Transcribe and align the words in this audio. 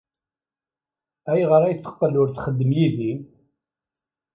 Ayɣer 1.31 1.61
ay 1.63 1.75
teqqel 1.77 2.13
ur 2.21 2.27
txeddem 2.31 2.71
yid-i? 2.77 3.13